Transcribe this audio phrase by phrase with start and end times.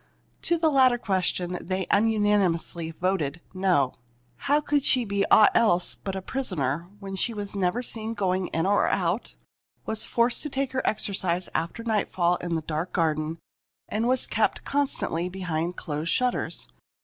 [0.41, 3.93] To the latter question they unanimously voted "No!"
[4.35, 8.47] How could she be aught else but a prisoner when she was never seen going
[8.47, 9.35] in or out,
[9.85, 13.37] was forced to take her exercise after nightfall in the dark garden,
[13.87, 16.67] and was kept constantly behind closed shutters?